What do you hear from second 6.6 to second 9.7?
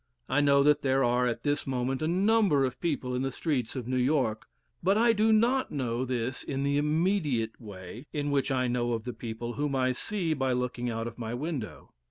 the immediate way in which I know of the people